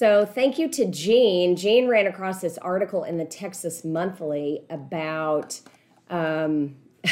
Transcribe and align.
So 0.00 0.24
thank 0.24 0.58
you 0.58 0.66
to 0.70 0.86
Jean. 0.86 1.56
Jean 1.56 1.86
ran 1.86 2.06
across 2.06 2.40
this 2.40 2.56
article 2.56 3.04
in 3.04 3.18
the 3.18 3.26
Texas 3.26 3.84
Monthly 3.84 4.62
about. 4.70 5.60
Um, 6.08 6.76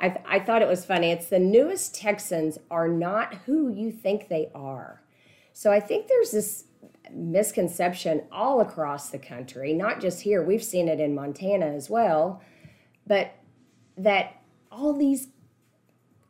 I, 0.00 0.08
th- 0.08 0.24
I 0.26 0.40
thought 0.40 0.60
it 0.60 0.66
was 0.66 0.84
funny. 0.84 1.12
It's 1.12 1.28
the 1.28 1.38
newest 1.38 1.94
Texans 1.94 2.58
are 2.68 2.88
not 2.88 3.34
who 3.46 3.72
you 3.72 3.92
think 3.92 4.26
they 4.26 4.50
are. 4.56 5.04
So 5.52 5.70
I 5.70 5.78
think 5.78 6.08
there's 6.08 6.32
this 6.32 6.64
misconception 7.12 8.24
all 8.32 8.60
across 8.60 9.10
the 9.10 9.18
country, 9.20 9.72
not 9.72 10.00
just 10.00 10.22
here. 10.22 10.42
We've 10.42 10.64
seen 10.64 10.88
it 10.88 10.98
in 10.98 11.14
Montana 11.14 11.66
as 11.66 11.88
well, 11.88 12.42
but 13.06 13.36
that 13.96 14.42
all 14.72 14.94
these 14.94 15.28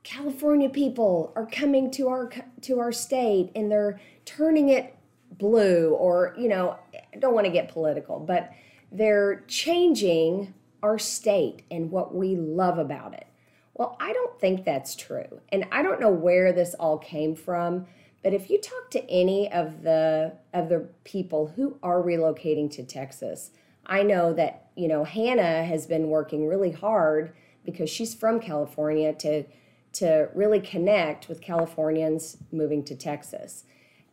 California 0.03 0.69
people 0.69 1.33
are 1.35 1.47
coming 1.47 1.91
to 1.93 2.09
our 2.09 2.31
to 2.61 2.81
our 2.81 2.93
state 2.93 3.51
and 3.55 3.73
they're 3.73 3.99
turning 4.27 4.69
it 4.69 4.95
blue 5.41 5.91
or 5.95 6.35
you 6.39 6.49
know 6.49 6.79
I 6.95 7.17
don't 7.19 7.35
want 7.35 7.47
to 7.47 7.53
get 7.53 7.73
political 7.73 8.21
but 8.21 8.53
they're 8.93 9.43
changing 9.49 10.55
our 10.83 10.99
state 10.99 11.63
and 11.71 11.91
what 11.91 12.15
we 12.15 12.37
love 12.37 12.79
about 12.79 13.15
it. 13.15 13.27
Well, 13.75 13.97
I 14.01 14.13
don't 14.13 14.39
think 14.41 14.65
that's 14.65 14.95
true. 14.95 15.41
And 15.51 15.67
I 15.73 15.83
don't 15.83 16.01
know 16.01 16.11
where 16.11 16.53
this 16.53 16.75
all 16.75 16.99
came 16.99 17.35
from, 17.35 17.87
but 18.23 18.35
if 18.35 18.51
you 18.51 18.61
talk 18.61 18.91
to 18.91 19.11
any 19.11 19.51
of 19.51 19.83
the 19.83 20.35
of 20.53 20.69
the 20.69 20.89
people 21.05 21.53
who 21.57 21.79
are 21.83 22.03
relocating 22.03 22.71
to 22.73 22.83
Texas, 22.83 23.51
I 23.87 24.03
know 24.03 24.33
that, 24.35 24.71
you 24.77 24.89
know, 24.89 25.05
Hannah 25.05 25.65
has 25.65 25.87
been 25.87 26.09
working 26.09 26.47
really 26.47 26.73
hard 26.73 27.33
because 27.65 27.89
she's 27.89 28.15
from 28.15 28.41
California 28.41 29.15
to 29.15 29.45
to 29.93 30.29
really 30.35 30.61
connect 30.61 31.29
with 31.29 31.41
Californians 31.41 32.37
moving 32.53 32.85
to 32.85 32.95
Texas. 32.95 33.65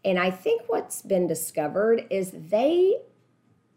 And 0.05 0.19
I 0.19 0.31
think 0.31 0.63
what's 0.67 1.01
been 1.01 1.27
discovered 1.27 2.05
is 2.09 2.31
they 2.33 2.97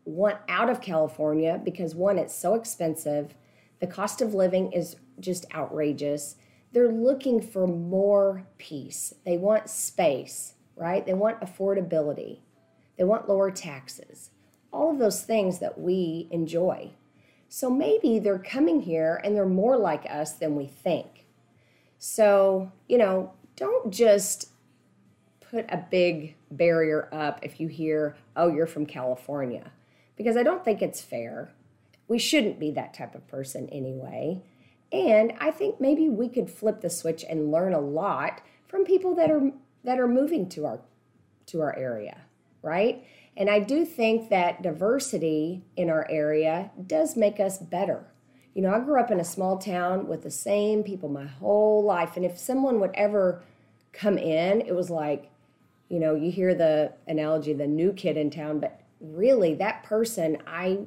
want 0.04 0.38
out 0.48 0.70
of 0.70 0.80
California 0.80 1.60
because 1.62 1.94
one, 1.94 2.18
it's 2.18 2.34
so 2.34 2.54
expensive, 2.54 3.34
the 3.80 3.86
cost 3.86 4.20
of 4.20 4.34
living 4.34 4.72
is 4.72 4.96
just 5.18 5.46
outrageous. 5.54 6.36
They're 6.72 6.92
looking 6.92 7.40
for 7.40 7.66
more 7.66 8.46
peace. 8.58 9.14
They 9.24 9.38
want 9.38 9.70
space, 9.70 10.54
right? 10.76 11.04
They 11.04 11.14
want 11.14 11.40
affordability. 11.40 12.40
They 12.96 13.04
want 13.04 13.28
lower 13.28 13.50
taxes. 13.50 14.30
All 14.72 14.90
of 14.90 14.98
those 14.98 15.22
things 15.22 15.58
that 15.58 15.80
we 15.80 16.28
enjoy. 16.30 16.92
So 17.48 17.68
maybe 17.68 18.18
they're 18.18 18.38
coming 18.38 18.82
here 18.82 19.20
and 19.24 19.34
they're 19.34 19.46
more 19.46 19.76
like 19.76 20.06
us 20.08 20.34
than 20.34 20.54
we 20.54 20.66
think. 20.66 21.26
So, 21.98 22.70
you 22.88 22.96
know, 22.96 23.32
don't 23.56 23.92
just 23.92 24.49
put 25.50 25.66
a 25.68 25.84
big 25.90 26.36
barrier 26.50 27.08
up 27.12 27.40
if 27.42 27.60
you 27.60 27.68
hear, 27.68 28.16
oh, 28.36 28.48
you're 28.48 28.66
from 28.66 28.86
California, 28.86 29.72
because 30.16 30.36
I 30.36 30.42
don't 30.42 30.64
think 30.64 30.80
it's 30.80 31.00
fair. 31.00 31.52
We 32.08 32.18
shouldn't 32.18 32.60
be 32.60 32.70
that 32.72 32.94
type 32.94 33.14
of 33.14 33.26
person 33.28 33.68
anyway. 33.70 34.42
And 34.92 35.32
I 35.40 35.50
think 35.50 35.80
maybe 35.80 36.08
we 36.08 36.28
could 36.28 36.50
flip 36.50 36.80
the 36.80 36.90
switch 36.90 37.24
and 37.28 37.52
learn 37.52 37.74
a 37.74 37.80
lot 37.80 38.42
from 38.68 38.84
people 38.84 39.14
that 39.16 39.30
are 39.30 39.52
that 39.84 39.98
are 39.98 40.08
moving 40.08 40.48
to 40.50 40.66
our 40.66 40.80
to 41.46 41.60
our 41.60 41.76
area, 41.76 42.22
right? 42.62 43.04
And 43.36 43.48
I 43.48 43.60
do 43.60 43.84
think 43.84 44.28
that 44.30 44.62
diversity 44.62 45.64
in 45.76 45.88
our 45.88 46.06
area 46.10 46.70
does 46.86 47.16
make 47.16 47.40
us 47.40 47.58
better. 47.58 48.06
You 48.54 48.62
know, 48.62 48.74
I 48.74 48.80
grew 48.80 49.00
up 49.00 49.10
in 49.10 49.20
a 49.20 49.24
small 49.24 49.58
town 49.58 50.08
with 50.08 50.22
the 50.22 50.30
same 50.30 50.82
people 50.82 51.08
my 51.08 51.26
whole 51.26 51.84
life. 51.84 52.16
And 52.16 52.24
if 52.24 52.38
someone 52.38 52.80
would 52.80 52.90
ever 52.94 53.42
come 53.92 54.18
in, 54.18 54.60
it 54.60 54.74
was 54.74 54.90
like, 54.90 55.30
you 55.90 56.00
know, 56.00 56.14
you 56.14 56.30
hear 56.30 56.54
the 56.54 56.94
analogy, 57.06 57.52
the 57.52 57.66
new 57.66 57.92
kid 57.92 58.16
in 58.16 58.30
town, 58.30 58.60
but 58.60 58.80
really 59.00 59.54
that 59.56 59.82
person, 59.82 60.38
I 60.46 60.86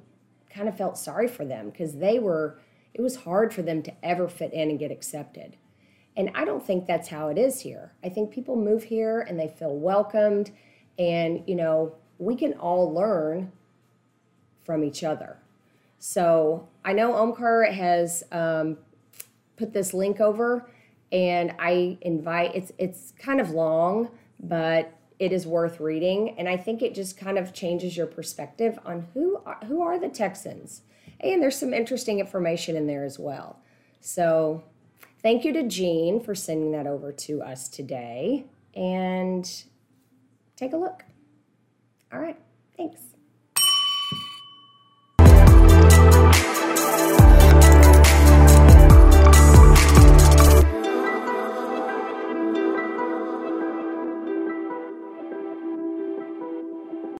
kind 0.49 0.67
of 0.67 0.75
felt 0.75 0.97
sorry 0.97 1.27
for 1.27 1.45
them 1.45 1.69
because 1.69 1.97
they 1.97 2.17
were, 2.17 2.57
it 2.95 3.01
was 3.01 3.17
hard 3.17 3.53
for 3.53 3.61
them 3.61 3.83
to 3.83 3.94
ever 4.01 4.28
fit 4.28 4.51
in 4.53 4.72
and 4.72 4.79
get 4.79 4.91
accepted. 4.91 5.57
And 6.16 6.31
I 6.33 6.45
don't 6.45 6.66
think 6.66 6.88
that's 6.88 7.09
how 7.09 7.28
it 7.28 7.38
is 7.38 7.59
here. 7.61 7.91
I 8.03 8.09
think 8.09 8.31
people 8.31 8.55
move 8.55 8.83
here 8.83 9.22
and 9.22 9.39
they 9.39 9.47
feel 9.47 9.75
welcomed. 9.75 10.51
And, 10.97 11.44
you 11.47 11.55
know, 11.55 11.95
we 12.17 12.35
can 12.35 12.53
all 12.53 12.91
learn 12.94 13.51
from 14.63 14.83
each 14.83 15.03
other. 15.03 15.38
So 15.99 16.67
I 16.85 16.94
know 16.94 17.13
Omkar 17.13 17.72
has 17.72 18.23
um, 18.31 18.78
put 19.57 19.73
this 19.73 19.94
link 19.94 20.19
over, 20.19 20.69
and 21.11 21.53
I 21.59 21.97
invite. 22.01 22.55
It's 22.55 22.72
it's 22.78 23.13
kind 23.17 23.39
of 23.39 23.51
long, 23.51 24.09
but 24.43 24.93
it 25.19 25.31
is 25.31 25.47
worth 25.47 25.79
reading, 25.79 26.35
and 26.37 26.49
I 26.49 26.57
think 26.57 26.81
it 26.81 26.93
just 26.93 27.17
kind 27.17 27.37
of 27.37 27.53
changes 27.53 27.95
your 27.95 28.07
perspective 28.07 28.77
on 28.85 29.07
who 29.13 29.41
are, 29.45 29.59
who 29.65 29.81
are 29.81 29.97
the 29.97 30.09
Texans, 30.09 30.81
and 31.19 31.41
there's 31.41 31.57
some 31.57 31.73
interesting 31.73 32.19
information 32.19 32.75
in 32.75 32.85
there 32.87 33.05
as 33.05 33.17
well. 33.17 33.59
So 34.01 34.63
thank 35.21 35.45
you 35.45 35.53
to 35.53 35.63
Jean 35.63 36.19
for 36.19 36.35
sending 36.35 36.71
that 36.73 36.87
over 36.87 37.11
to 37.11 37.41
us 37.41 37.69
today, 37.69 38.45
and 38.75 39.49
take 40.57 40.73
a 40.73 40.77
look. 40.77 41.05
All 42.11 42.19
right, 42.19 42.39
thanks. 42.75 43.01